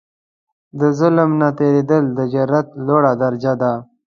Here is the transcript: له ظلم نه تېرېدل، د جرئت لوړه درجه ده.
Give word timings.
له 0.77 0.87
ظلم 0.99 1.29
نه 1.41 1.47
تېرېدل، 1.59 2.03
د 2.17 2.19
جرئت 2.33 2.67
لوړه 2.85 3.11
درجه 3.23 3.53
ده. 3.61 3.71